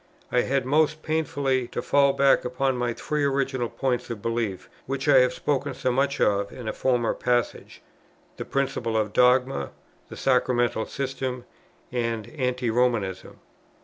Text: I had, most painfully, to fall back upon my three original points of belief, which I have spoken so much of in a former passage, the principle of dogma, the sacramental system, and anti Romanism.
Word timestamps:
I 0.31 0.41
had, 0.41 0.65
most 0.65 1.03
painfully, 1.03 1.67
to 1.67 1.81
fall 1.83 2.13
back 2.13 2.43
upon 2.43 2.75
my 2.75 2.91
three 2.95 3.23
original 3.23 3.69
points 3.69 4.09
of 4.09 4.19
belief, 4.19 4.67
which 4.87 5.07
I 5.07 5.19
have 5.19 5.31
spoken 5.31 5.75
so 5.75 5.91
much 5.91 6.19
of 6.19 6.51
in 6.51 6.67
a 6.67 6.73
former 6.73 7.13
passage, 7.13 7.83
the 8.37 8.43
principle 8.45 8.97
of 8.97 9.13
dogma, 9.13 9.69
the 10.09 10.17
sacramental 10.17 10.87
system, 10.87 11.45
and 11.91 12.27
anti 12.35 12.71
Romanism. 12.71 13.41